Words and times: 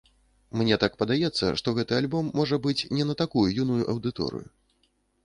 Мне 0.59 0.77
так 0.83 0.95
падаецца, 1.01 1.51
што 1.61 1.73
гэты 1.79 1.93
альбом, 1.99 2.31
можа 2.39 2.59
быць, 2.65 2.77
не 3.01 3.05
на 3.11 3.17
такую 3.21 3.45
юную 3.65 3.79
аўдыторыю. 3.95 4.47